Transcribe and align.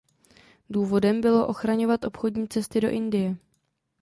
Důvodem 0.69 1.21
bylo 1.21 1.47
ochraňovat 1.47 2.03
obchodní 2.03 2.47
cesty 2.47 2.81
do 2.81 2.89
Indie. 2.89 3.37